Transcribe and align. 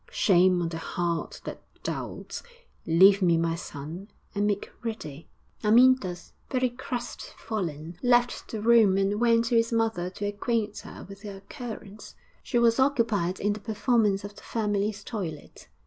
Shame 0.09 0.63
on 0.63 0.69
the 0.69 0.79
heart 0.79 1.41
that 1.43 1.61
doubts! 1.83 2.41
Leave 2.87 3.21
me, 3.21 3.37
my 3.37 3.53
son, 3.53 4.07
and 4.33 4.47
make 4.47 4.71
ready.' 4.83 5.29
Amyntas, 5.63 6.33
very 6.49 6.71
crestfallen, 6.71 7.97
left 8.01 8.49
the 8.49 8.61
room 8.63 8.97
and 8.97 9.19
went 9.21 9.45
to 9.45 9.55
his 9.57 9.71
mother 9.71 10.09
to 10.09 10.25
acquaint 10.25 10.79
her 10.79 11.05
with 11.07 11.21
the 11.21 11.37
occurrence. 11.37 12.15
She 12.41 12.57
was 12.57 12.79
occupied 12.79 13.39
in 13.39 13.53
the 13.53 13.59
performance 13.59 14.23
of 14.23 14.33
the 14.35 14.41
family's 14.41 15.03
toilet. 15.03 15.67